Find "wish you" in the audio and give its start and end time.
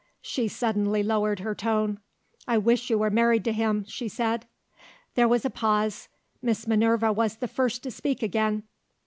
2.57-2.97